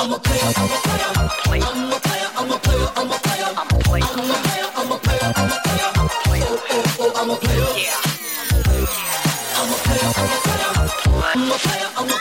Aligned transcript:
I'm 0.00 0.12
a 0.12 0.18
player, 0.20 0.40
I'm 0.56 0.70
a 0.70 0.78
player, 0.78 1.02
I'm 1.10 1.26
a 1.26 1.28
player, 1.42 1.64
I'm 1.66 1.90
a 1.90 1.98
player, 1.98 2.30
I'm 2.36 2.52
a 2.52 2.58
player, 2.58 2.88
I'm 2.94 3.10
a 3.10 3.18
player, 3.18 3.48
I'm 3.56 3.70
a 3.70 4.38
player, 4.38 4.70
I'm 4.76 4.92
a 4.92 4.98
player, 4.98 5.32
I'm 5.34 5.50
a 5.50 5.58
player, 5.58 5.90
I'm 5.96 6.06
a 6.06 6.18
player, 6.22 6.46
oh, 6.46 6.58
oh, 6.70 6.96
oh, 7.00 7.12
I'm 7.16 7.30
a 7.30 7.36
player, 7.36 7.66
yeah. 7.76 7.98
I'm 9.58 9.72
a 9.72 9.78
player, 9.82 10.08
I'm 10.14 10.30
a 10.30 10.38
player, 10.46 10.70
I'm 10.70 10.86
a 10.86 11.02
player, 11.02 11.30
I'm 11.34 11.50
a 11.50 11.58
player, 11.58 11.90
I'm 11.96 12.04
a 12.04 12.08
player. 12.08 12.17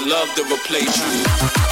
the 0.00 0.08
love 0.10 0.32
to 0.34 0.44
replace 0.44 0.96
you. 0.98 1.67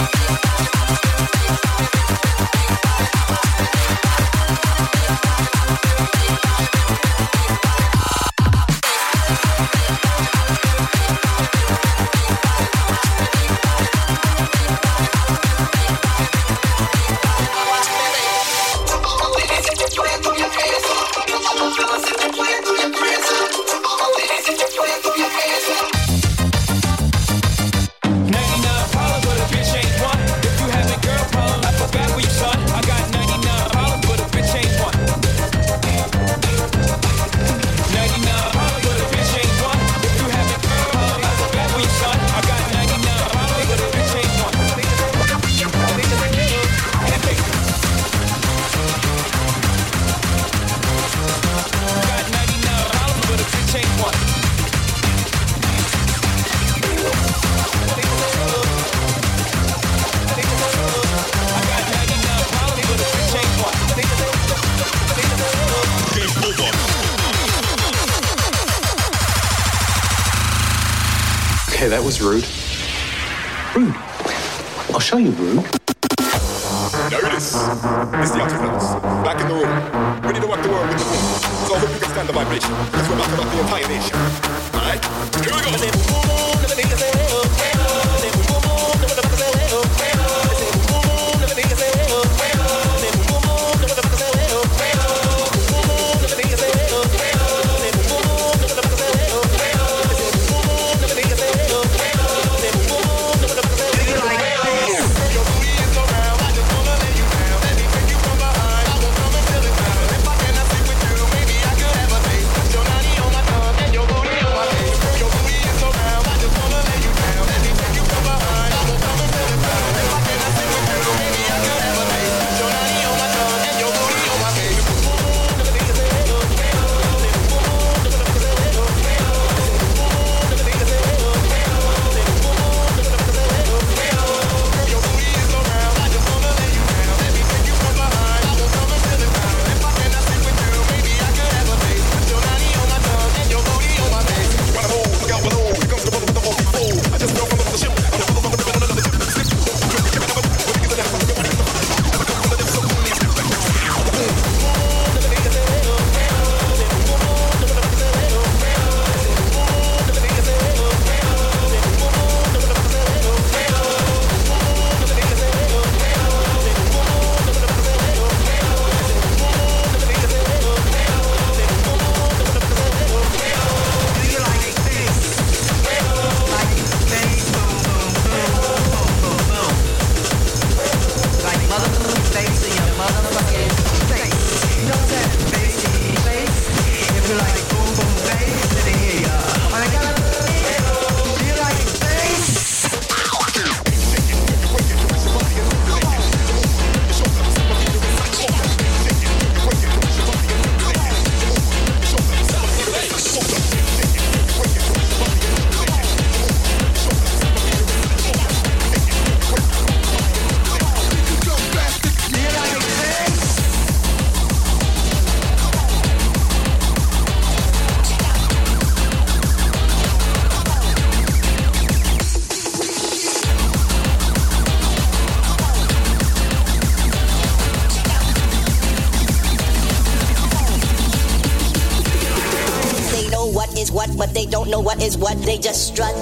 Don't 234.66 234.72
know 234.72 234.80
what 234.80 235.00
is 235.00 235.16
what. 235.16 235.38
They 235.42 235.58
just 235.58 235.86
strut. 235.86 236.12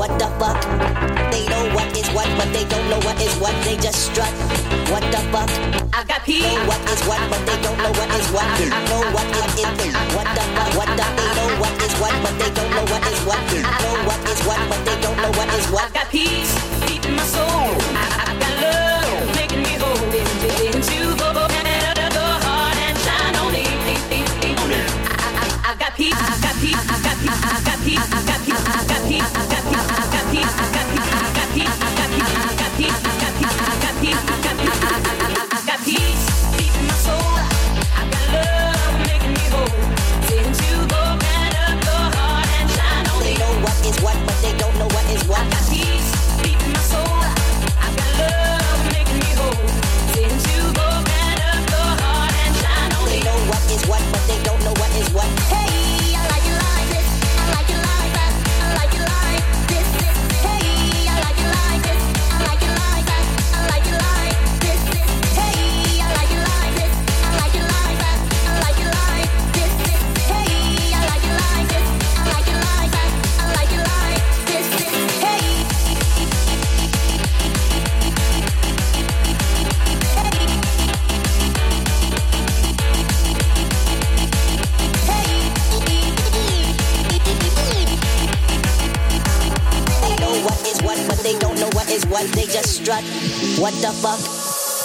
What 0.00 0.18
the 0.18 0.24
fuck? 0.40 0.56
They 1.30 1.44
know 1.48 1.74
what 1.76 1.94
is 1.94 2.08
what, 2.16 2.26
but 2.38 2.48
they 2.52 2.64
don't 2.64 2.88
know 2.88 2.98
what 3.04 3.20
is 3.20 3.34
what. 3.36 3.52
They 3.64 3.76
just 3.76 4.06
strut. 4.06 4.32
What 4.88 5.04
the 5.12 5.20
fuck? 5.28 5.50
I 5.92 6.04
got 6.04 6.24
P. 6.24 6.40
Know 6.40 6.56
what 6.64 6.80
is 6.88 7.02
what, 7.04 7.20
but 7.28 7.44
they 7.44 7.60
don't 7.60 7.76
know 7.76 7.92
what 7.92 8.08
is 8.16 8.28
what. 8.32 8.48
They 8.56 8.68
know 8.88 9.02
what 9.12 9.28
is 9.36 9.60
it. 9.60 9.92
What 10.16 10.28
the 10.32 10.44
fuck? 10.56 10.72
What 10.72 10.88
the? 10.96 11.04
They 11.20 11.28
know 11.36 11.48
what 11.60 11.74
is 11.84 11.94
what, 12.00 12.14
but 12.24 12.34
they 12.40 12.50
don't 12.56 12.70
know 12.70 12.84
what 12.88 13.04
is 13.12 13.20
what. 13.28 13.40
They 13.52 13.60
know 13.60 13.96
what 14.08 14.20
is 14.24 14.40
what, 14.46 14.60
but 14.70 14.80
they 14.86 15.00
don't 15.02 15.16
know 15.20 15.32
what 15.36 15.48
is 15.52 15.66
what. 15.70 16.01
Strut. 92.82 93.04
What 93.62 93.74
the 93.78 93.94
fuck? 93.94 94.18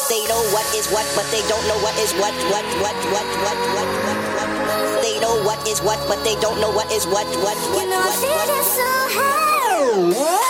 They 0.09 0.21
know 0.29 0.39
what 0.53 0.65
is 0.77 0.87
what, 0.93 1.05
but 1.17 1.25
they 1.33 1.41
don't 1.49 1.65
know 1.67 1.77
what 1.81 1.97
is 1.99 2.13
what. 2.13 2.33
What, 2.53 2.65
what, 2.81 2.95
what, 3.11 3.27
what, 3.41 3.57
what, 3.73 3.89
what, 3.97 4.19
what. 4.37 5.01
They 5.01 5.19
know 5.19 5.41
what 5.43 5.67
is 5.67 5.81
what, 5.81 5.99
but 6.07 6.23
they 6.23 6.35
don't 6.39 6.61
know 6.61 6.71
what 6.71 6.91
is 6.91 7.05
what. 7.07 7.25
What, 7.41 7.57
what, 7.73 7.83
You 7.83 7.89
know 7.89 7.99
what, 7.99 8.21
what. 8.21 8.47
this 8.47 8.67
somehow. 8.77 10.46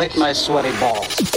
Sweat 0.00 0.16
my 0.16 0.32
sweaty 0.32 0.72
balls. 0.80 1.29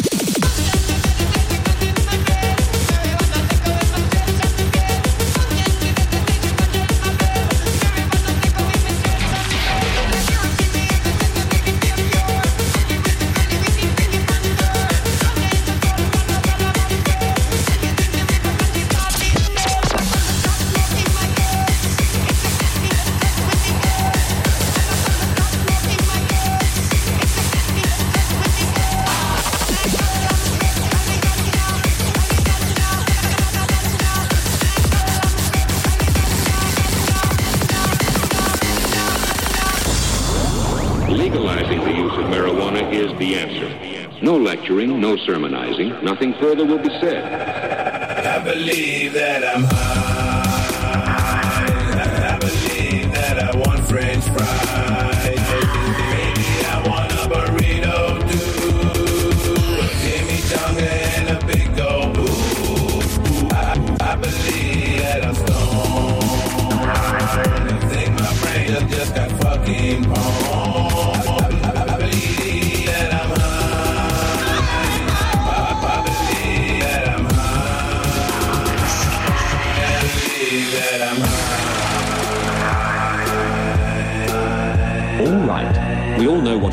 Sermonizing, 45.26 45.90
nothing 46.04 46.34
further 46.36 46.66
will 46.66 46.80
be 46.80 46.90
said. 47.00 47.24
I 48.26 48.44
believe 48.44 49.14
that 49.14 49.44
I'm 49.56 49.64
high. 49.64 50.03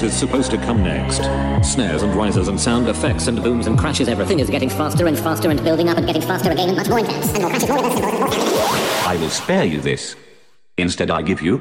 What 0.00 0.06
is 0.06 0.16
supposed 0.16 0.50
to 0.50 0.56
come 0.56 0.82
next. 0.82 1.20
Snares 1.62 2.02
and 2.02 2.14
risers 2.14 2.48
and 2.48 2.58
sound 2.58 2.88
effects 2.88 3.26
and 3.26 3.42
booms 3.42 3.66
and 3.66 3.78
crashes. 3.78 4.08
Everything 4.08 4.40
is 4.40 4.48
getting 4.48 4.70
faster 4.70 5.06
and 5.06 5.18
faster 5.18 5.50
and 5.50 5.62
building 5.62 5.90
up 5.90 5.98
and 5.98 6.06
getting 6.06 6.22
faster 6.22 6.50
again 6.50 6.68
and 6.68 6.76
much 6.78 6.88
more 6.88 7.00
intense. 7.00 7.34
And 7.34 7.42
more 7.42 7.50
crashes, 7.50 7.68
more 7.68 7.82
more. 7.82 8.28
I 9.06 9.18
will 9.20 9.28
spare 9.28 9.64
you 9.64 9.78
this. 9.82 10.16
Instead, 10.78 11.10
I 11.10 11.20
give 11.20 11.42
you. 11.42 11.60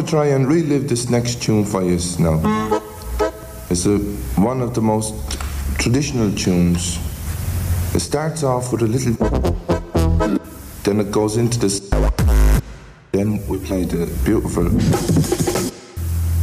To 0.00 0.06
try 0.06 0.26
and 0.26 0.46
relive 0.48 0.88
this 0.88 1.10
next 1.10 1.42
tune 1.42 1.64
for 1.64 1.82
you 1.82 1.98
now. 2.18 2.40
It's 3.68 3.84
a, 3.84 3.98
one 4.40 4.62
of 4.62 4.74
the 4.74 4.80
most 4.80 5.14
traditional 5.78 6.32
tunes. 6.34 6.98
It 7.94 8.00
starts 8.00 8.42
off 8.42 8.72
with 8.72 8.82
a 8.82 8.86
little, 8.86 9.12
then 10.84 11.00
it 11.00 11.10
goes 11.10 11.36
into 11.36 11.58
this. 11.58 11.80
Then 13.12 13.46
we 13.46 13.58
play 13.58 13.84
the 13.84 14.06
beautiful 14.24 14.68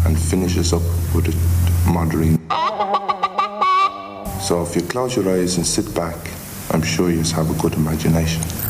and 0.06 0.20
finishes 0.20 0.72
up 0.74 0.84
with 1.16 1.28
a 1.28 1.90
modern. 1.90 2.38
So 4.40 4.62
if 4.62 4.76
you 4.76 4.84
close 4.84 5.16
your 5.16 5.30
eyes 5.30 5.58
and 5.58 5.66
sit 5.66 5.96
back, 5.96 6.16
I'm 6.72 6.84
sure 6.84 7.10
you 7.10 7.24
have 7.24 7.50
a 7.50 7.60
good 7.60 7.74
imagination. 7.74 8.67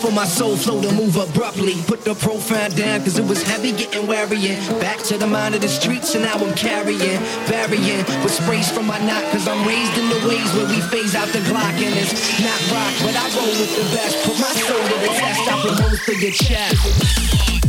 For 0.00 0.10
my 0.10 0.24
soul 0.24 0.56
flow 0.56 0.80
to 0.80 0.90
move 0.92 1.16
abruptly. 1.16 1.74
Put 1.86 2.04
the 2.04 2.14
profile 2.14 2.70
down, 2.70 3.04
cause 3.04 3.18
it 3.18 3.24
was 3.24 3.42
heavy 3.42 3.72
getting 3.72 4.06
wearying. 4.08 4.58
Back 4.80 4.98
to 5.04 5.16
the 5.16 5.26
mind 5.26 5.54
of 5.54 5.60
the 5.60 5.68
streets, 5.68 6.14
and 6.14 6.24
now 6.24 6.34
I'm 6.34 6.54
carrying, 6.54 7.20
burying 7.46 8.04
with 8.24 8.32
sprays 8.32 8.68
from 8.70 8.86
my 8.86 8.98
knot. 9.06 9.22
Cause 9.30 9.46
I'm 9.46 9.64
raised 9.66 9.96
in 9.98 10.08
the 10.08 10.26
ways 10.26 10.52
where 10.54 10.66
we 10.66 10.80
phase 10.90 11.14
out 11.14 11.28
the 11.28 11.38
Glock, 11.46 11.76
and 11.78 11.94
it's 11.94 12.14
not 12.40 12.58
rock, 12.72 12.94
but 13.04 13.14
I 13.14 13.26
roll 13.36 13.46
with 13.46 13.76
the 13.76 13.84
best. 13.94 14.16
Put 14.26 14.40
my 14.40 14.52
soul 14.66 14.82
to 14.82 14.96
the 15.06 15.12
test, 15.14 15.40
I 15.46 15.60
promote 15.60 16.00
to 16.06 16.18
your 16.18 16.32
chest. 16.32 17.61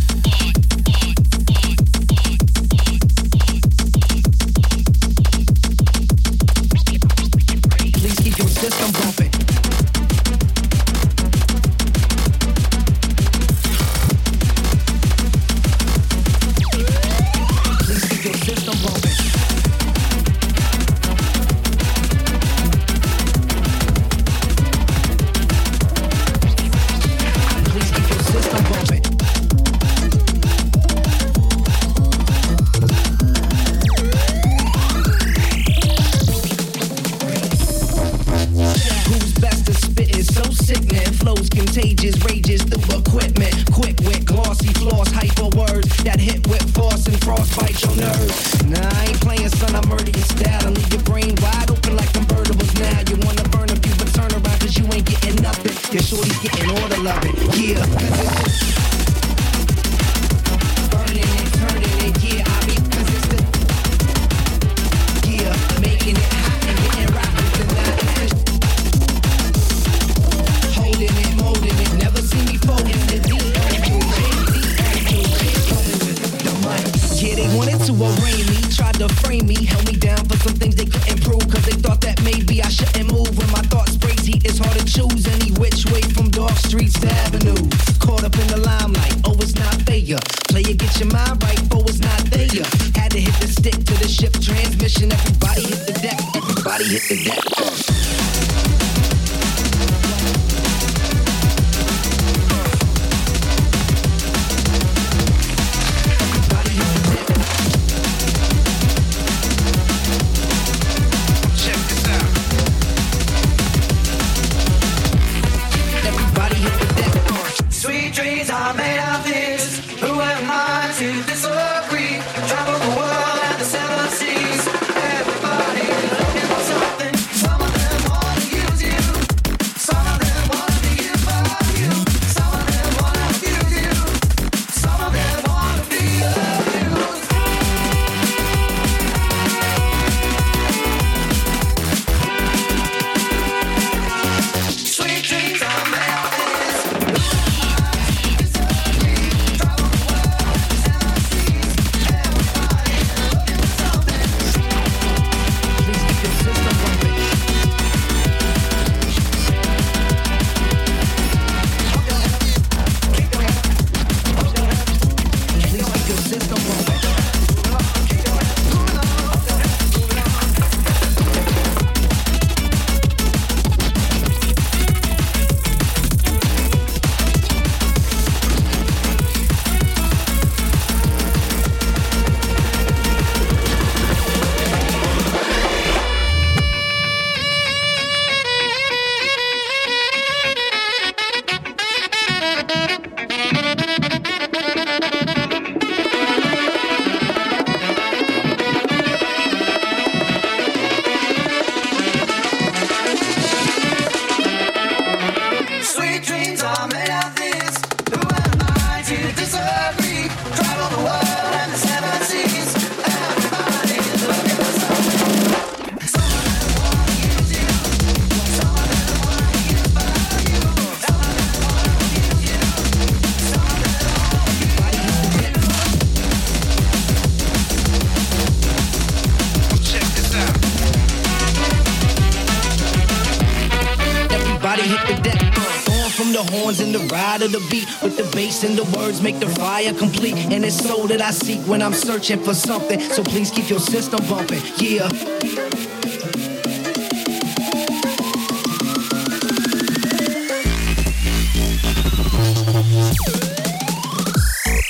with 237.71 238.17
the 238.17 238.29
bass 238.35 238.63
and 238.63 238.77
the 238.77 238.83
words 238.97 239.21
make 239.21 239.39
the 239.39 239.49
fire 239.49 239.93
complete. 239.93 240.35
And 240.35 240.65
it's 240.65 240.77
so 240.77 241.07
that 241.07 241.21
I 241.21 241.31
seek 241.31 241.59
when 241.67 241.81
I'm 241.81 241.93
searching 241.93 242.39
for 242.43 242.53
something. 242.53 242.99
So 242.99 243.23
please 243.23 243.51
keep 243.51 243.69
your 243.69 243.79
system 243.79 244.19
bumping. 244.27 244.61
Yeah. 244.77 245.07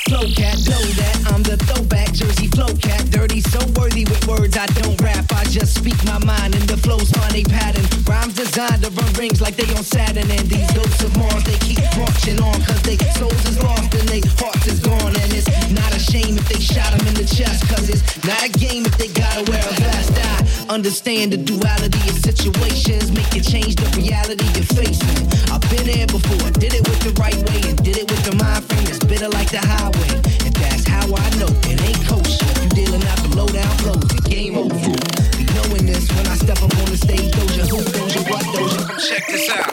Flow 0.10 0.28
cat, 0.34 0.58
know 0.70 0.84
that 1.00 1.24
I'm 1.34 1.44
the 1.44 1.58
throwback 1.58 2.14
Jersey 2.14 2.48
flow 2.48 2.74
cat, 2.76 3.10
dirty, 3.12 3.42
so 3.42 3.60
worthy 3.80 4.06
with 4.06 4.28
words 4.28 4.58
I 4.58 4.66
don't 4.68 5.00
rap. 5.02 5.26
I 5.32 5.44
just 5.46 5.76
speak 5.76 5.98
my 6.06 6.24
mind 6.26 6.56
and 6.56 6.64
the 6.70 6.78
flow's 6.78 7.12
funny 7.12 7.44
pattern. 7.44 7.86
Rhymes 8.06 8.34
designed 8.36 8.84
to 8.84 8.92
run 8.92 9.14
rings 9.14 9.42
like 9.42 9.56
they 9.56 9.68
on 9.76 9.84
Saturn 9.84 10.30
and 10.30 10.48
these 10.48 10.72
ghosts 10.74 11.04
of 11.04 11.18
Mars 11.18 11.44
they 11.44 11.63
marching 11.98 12.40
on 12.42 12.54
cause 12.64 12.82
they 12.84 12.98
souls 13.18 13.46
is 13.46 13.62
lost 13.62 13.94
and 13.94 14.08
they 14.10 14.22
hearts 14.40 14.68
is 14.68 14.80
gone. 14.80 15.14
And 15.16 15.30
it's 15.34 15.50
not 15.72 15.92
a 15.94 16.00
shame 16.00 16.38
if 16.38 16.48
they 16.50 16.60
shot 16.60 16.94
him 16.94 17.08
in 17.08 17.16
the 17.16 17.26
chest 17.26 17.68
cause 17.70 17.90
it's 17.90 18.04
not 18.26 18.42
a 18.44 18.50
game 18.50 18.86
if 18.86 18.98
they 18.98 19.08
gotta 19.10 19.44
wear 19.50 19.62
a 19.62 19.74
vest. 19.82 20.14
I 20.18 20.74
understand 20.74 21.34
the 21.34 21.38
duality 21.38 22.02
of 22.10 22.18
situations 22.18 23.12
make 23.12 23.32
you 23.34 23.42
change 23.42 23.76
the 23.76 23.88
reality 23.98 24.46
you're 24.56 24.70
facing. 24.74 25.28
I've 25.52 25.62
been 25.70 25.86
there 25.86 26.08
before 26.08 26.50
did 26.64 26.74
it 26.74 26.88
with 26.88 27.02
the 27.04 27.14
right 27.20 27.36
way 27.36 27.60
and 27.70 27.78
did 27.84 27.98
it 27.98 28.10
with 28.10 28.24
the 28.24 28.36
mind 28.42 28.64
frame 28.66 28.88
It's 28.88 29.04
bitter 29.04 29.30
like 29.30 29.52
the 29.52 29.60
highway. 29.60 30.16
And 30.46 30.54
that's 30.56 30.88
how 30.88 31.04
I 31.04 31.28
know 31.38 31.52
it 31.70 31.78
ain't 31.84 32.02
kosher. 32.08 32.48
You 32.64 32.70
dealing 32.70 33.04
out 33.04 33.20
the 33.20 33.36
low 33.36 33.48
down 33.48 33.76
blows 33.84 34.08
the 34.08 34.22
game 34.30 34.58
over. 34.58 34.74
Knowing 34.74 35.86
this 35.86 36.08
when 36.16 36.28
I 36.28 36.36
step 36.36 36.62
up 36.64 36.74
on 36.80 36.88
the 36.90 36.98
stage 36.98 37.32
doja 37.36 37.68
who 37.68 37.80
doja 37.84 38.22
what 38.30 38.46
doja? 38.56 39.10
Check 39.10 39.28
this 39.28 39.50
out. 39.50 39.73